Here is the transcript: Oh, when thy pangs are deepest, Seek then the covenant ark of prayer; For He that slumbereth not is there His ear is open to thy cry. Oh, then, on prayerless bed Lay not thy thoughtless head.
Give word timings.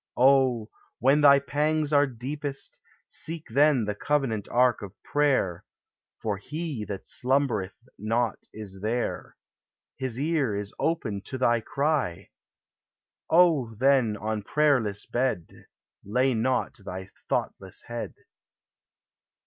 Oh, 0.17 0.69
when 0.97 1.21
thy 1.21 1.37
pangs 1.37 1.93
are 1.93 2.07
deepest, 2.07 2.79
Seek 3.07 3.45
then 3.49 3.85
the 3.85 3.93
covenant 3.93 4.49
ark 4.49 4.81
of 4.81 4.95
prayer; 5.03 5.63
For 6.19 6.37
He 6.37 6.83
that 6.85 7.05
slumbereth 7.05 7.87
not 7.99 8.47
is 8.51 8.79
there 8.81 9.37
His 9.97 10.17
ear 10.19 10.55
is 10.55 10.73
open 10.79 11.21
to 11.25 11.37
thy 11.37 11.59
cry. 11.61 12.29
Oh, 13.29 13.75
then, 13.75 14.17
on 14.17 14.41
prayerless 14.41 15.05
bed 15.05 15.65
Lay 16.03 16.33
not 16.33 16.77
thy 16.83 17.07
thoughtless 17.29 17.83
head. 17.83 18.15